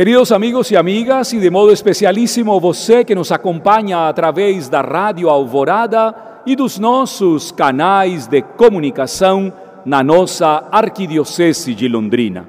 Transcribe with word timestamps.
Queridos 0.00 0.32
amigos 0.32 0.70
e 0.70 0.78
amigas, 0.78 1.30
e 1.34 1.38
de 1.38 1.50
modo 1.50 1.70
especialíssimo 1.70 2.58
você 2.58 3.04
que 3.04 3.14
nos 3.14 3.30
acompanha 3.30 4.08
através 4.08 4.66
da 4.66 4.80
Rádio 4.80 5.28
Alvorada 5.28 6.14
e 6.46 6.56
dos 6.56 6.78
nossos 6.78 7.52
canais 7.52 8.26
de 8.26 8.40
comunicação 8.40 9.52
na 9.84 10.02
nossa 10.02 10.66
Arquidiocese 10.72 11.74
de 11.74 11.86
Londrina. 11.86 12.48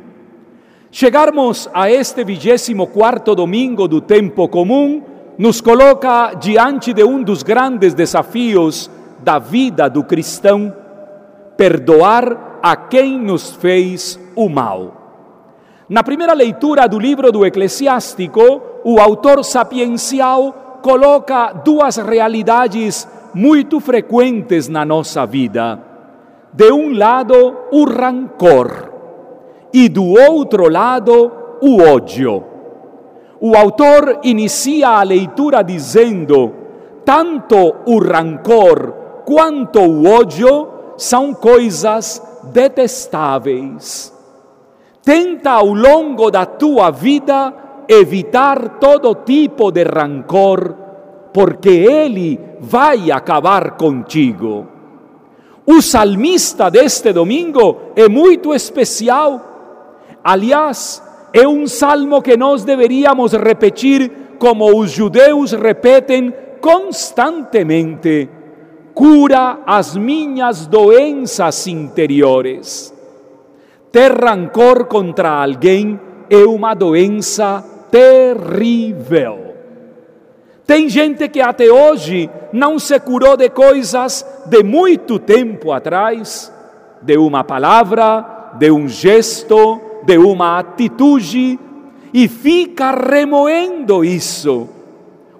Chegarmos 0.89 1.69
a 1.73 1.91
este 1.91 2.23
vigésimo 2.23 2.87
quarto 2.87 3.35
domingo 3.35 3.85
do 3.85 3.99
tempo 3.99 4.47
comum 4.47 5.03
nos 5.37 5.59
coloca 5.59 6.33
diante 6.35 6.93
de 6.93 7.03
um 7.03 7.21
dos 7.21 7.43
grandes 7.43 7.93
desafios 7.93 8.89
da 9.19 9.39
vida 9.39 9.89
do 9.89 10.05
cristão, 10.05 10.73
perdoar 11.57 12.61
a 12.63 12.77
quem 12.77 13.19
nos 13.19 13.53
fez 13.57 14.17
o 14.37 14.47
mal. 14.47 15.00
Na 15.91 16.03
primeira 16.03 16.31
leitura 16.31 16.87
do 16.87 16.97
livro 16.97 17.33
do 17.33 17.45
Eclesiástico, 17.45 18.61
o 18.81 18.97
autor 18.97 19.43
sapiencial 19.43 20.79
coloca 20.81 21.51
duas 21.51 21.97
realidades 21.97 23.05
muito 23.33 23.77
frequentes 23.81 24.69
na 24.69 24.85
nossa 24.85 25.25
vida. 25.25 25.83
De 26.53 26.71
um 26.71 26.97
lado, 26.97 27.57
o 27.73 27.83
rancor, 27.83 28.89
e 29.73 29.89
do 29.89 30.05
outro 30.05 30.69
lado, 30.69 31.29
o 31.61 31.81
ódio. 31.81 32.41
O 33.41 33.53
autor 33.53 34.21
inicia 34.23 34.91
a 34.91 35.03
leitura 35.03 35.61
dizendo: 35.61 36.53
tanto 37.03 37.75
o 37.85 37.99
rancor 37.99 38.93
quanto 39.25 39.81
o 39.81 40.07
ódio 40.07 40.69
são 40.95 41.33
coisas 41.33 42.23
detestáveis. 42.45 44.20
Tenta 45.03 45.51
ao 45.51 45.73
longo 45.73 46.29
da 46.29 46.45
tua 46.45 46.91
vida 46.91 47.53
evitar 47.87 48.79
todo 48.79 49.15
tipo 49.15 49.71
de 49.71 49.83
rancor, 49.83 50.75
porque 51.33 51.69
ele 51.69 52.39
vai 52.59 53.11
acabar 53.11 53.71
contigo. 53.71 54.67
O 55.65 55.81
salmista 55.81 56.69
deste 56.69 57.11
domingo 57.13 57.93
é 57.95 58.07
muito 58.07 58.53
especial. 58.53 59.41
Aliás, 60.23 61.01
é 61.33 61.47
um 61.47 61.65
salmo 61.67 62.21
que 62.21 62.37
nós 62.37 62.63
deveríamos 62.63 63.33
repetir 63.33 64.11
como 64.37 64.77
os 64.77 64.91
judeus 64.91 65.51
repetem 65.51 66.33
constantemente: 66.59 68.29
cura 68.93 69.59
as 69.65 69.95
minhas 69.95 70.67
doenças 70.67 71.67
interiores. 71.67 72.93
Ter 73.91 74.13
rancor 74.13 74.85
contra 74.85 75.43
alguém 75.43 75.99
é 76.29 76.45
uma 76.45 76.73
doença 76.73 77.63
terrível. 77.91 79.51
Tem 80.65 80.87
gente 80.87 81.27
que 81.27 81.41
até 81.41 81.69
hoje 81.69 82.29
não 82.53 82.79
se 82.79 82.97
curou 83.01 83.35
de 83.35 83.49
coisas 83.49 84.25
de 84.45 84.63
muito 84.63 85.19
tempo 85.19 85.73
atrás, 85.73 86.49
de 87.01 87.17
uma 87.17 87.43
palavra, 87.43 88.53
de 88.57 88.71
um 88.71 88.87
gesto, 88.87 89.81
de 90.05 90.17
uma 90.17 90.59
atitude, 90.59 91.59
e 92.13 92.27
fica 92.29 92.91
remoendo 92.91 94.05
isso. 94.05 94.69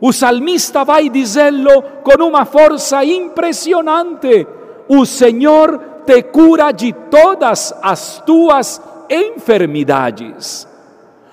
O 0.02 0.12
salmista 0.12 0.84
vai 0.84 1.10
dizê-lo 1.10 1.82
com 2.04 2.22
uma 2.24 2.44
força 2.44 3.06
impressionante: 3.06 4.46
O 4.94 5.06
Senhor 5.06 6.02
te 6.06 6.22
cura 6.22 6.74
de 6.74 6.92
todas 6.92 7.74
as 7.82 8.22
tuas 8.26 8.82
enfermidades. 9.10 10.68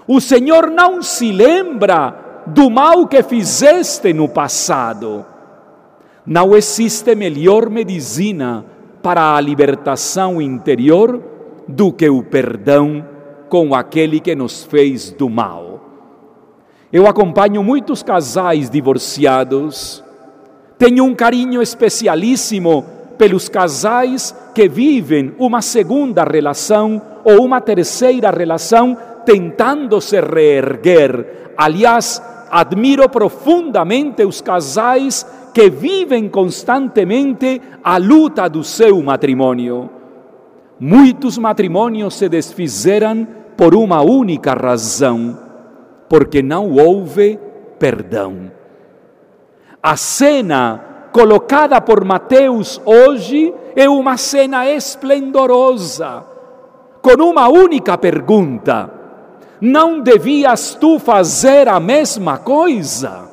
O 0.06 0.20
Senhor 0.20 0.70
não 0.70 1.03
se 1.03 1.33
lembra 1.33 2.45
do 2.47 2.70
mal 2.70 3.09
que 3.09 3.20
fizeste 3.20 4.12
no 4.12 4.29
passado. 4.29 5.27
Não 6.25 6.55
existe 6.55 7.17
melhor 7.17 7.69
medicina 7.69 8.64
para 9.02 9.35
a 9.35 9.41
libertação 9.41 10.41
interior 10.41 11.20
do 11.67 11.92
que 11.92 12.08
o 12.08 12.23
perdão 12.23 13.05
com 13.48 13.74
aquele 13.74 14.20
que 14.20 14.36
nos 14.36 14.63
fez 14.63 15.11
do 15.11 15.29
mal. 15.29 15.80
Eu 16.92 17.08
acompanho 17.08 17.64
muitos 17.64 18.05
casais 18.05 18.70
divorciados, 18.70 20.05
tenho 20.79 21.02
um 21.02 21.13
carinho 21.13 21.61
especialíssimo 21.61 22.98
pelos 23.18 23.48
casais 23.48 24.34
que 24.55 24.68
vivem 24.68 25.34
uma 25.39 25.61
segunda 25.61 26.24
relação 26.24 27.02
ou 27.24 27.45
uma 27.45 27.61
terceira 27.61 28.30
relação 28.30 28.96
tentando 29.27 30.01
se 30.01 30.20
reerguer. 30.20 31.52
Aliás, 31.56 32.23
admiro 32.51 33.08
profundamente 33.08 34.24
os 34.24 34.40
casais 34.40 35.27
que 35.52 35.68
vivem 35.68 36.29
constantemente 36.29 37.61
a 37.83 37.98
luta 37.98 38.48
do 38.48 38.62
seu 38.62 39.02
matrimônio. 39.02 39.90
Muitos 40.79 41.36
matrimônios 41.36 42.14
se 42.14 42.29
desfizeram 42.29 43.27
por 43.56 43.74
uma 43.74 44.00
única 44.00 44.55
razão, 44.55 45.36
porque 46.08 46.40
não 46.40 46.70
houve 46.70 47.39
perdão. 47.79 48.52
A 49.83 49.96
cena 49.96 50.87
colocada 51.18 51.80
por 51.80 52.05
Mateus 52.05 52.80
hoje 52.84 53.52
é 53.74 53.89
uma 53.89 54.17
cena 54.17 54.70
esplendorosa, 54.70 56.24
com 57.02 57.20
uma 57.20 57.48
única 57.48 57.98
pergunta: 57.98 58.89
não 59.61 59.98
devias 59.98 60.77
tu 60.77 61.01
fazer 61.01 61.67
a 61.67 61.80
mesma 61.80 62.39
coisa? 62.39 63.29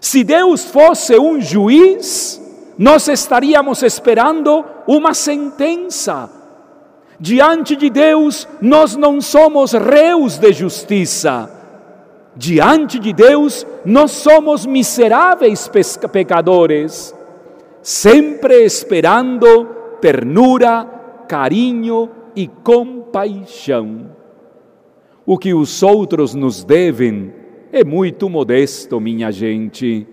Se 0.00 0.24
Deus 0.24 0.64
fosse 0.64 1.18
um 1.18 1.38
juiz, 1.42 2.40
nós 2.78 3.06
estaríamos 3.06 3.82
esperando 3.82 4.64
uma 4.86 5.12
sentença. 5.12 6.30
Diante 7.20 7.76
de 7.76 7.90
Deus, 7.90 8.48
nós 8.62 8.96
não 8.96 9.20
somos 9.20 9.72
réus 9.72 10.38
de 10.38 10.54
justiça 10.54 11.59
Diante 12.36 12.98
de 12.98 13.12
Deus, 13.12 13.66
nós 13.84 14.12
somos 14.12 14.64
miseráveis 14.64 15.68
pecadores, 16.12 17.14
sempre 17.82 18.64
esperando 18.64 19.66
ternura, 20.00 20.84
carinho 21.28 22.08
e 22.36 22.46
compaixão. 22.46 24.10
O 25.26 25.36
que 25.36 25.52
os 25.52 25.82
outros 25.82 26.34
nos 26.34 26.64
devem 26.64 27.32
é 27.72 27.84
muito 27.84 28.28
modesto, 28.30 29.00
minha 29.00 29.30
gente. 29.30 30.06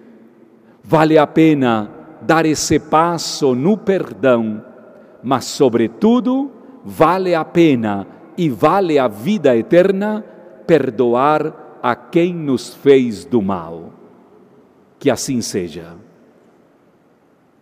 Vale 0.84 1.18
a 1.18 1.28
pena 1.28 1.92
dar 2.22 2.46
esse 2.46 2.80
passo 2.80 3.54
no 3.54 3.78
perdão, 3.78 4.64
mas, 5.24 5.46
sobretudo, 5.46 6.52
vale 6.84 7.36
a 7.36 7.46
pena 7.46 8.08
e 8.38 8.50
vale 8.50 8.98
a 8.98 9.08
vida 9.08 9.56
eterna 9.56 10.24
perdoar 10.66 11.67
a 11.88 11.96
quem 11.96 12.34
nos 12.34 12.74
fez 12.74 13.24
do 13.24 13.42
mal. 13.42 13.94
Que 15.00 15.10
assim 15.10 15.40
seja. 15.40 15.96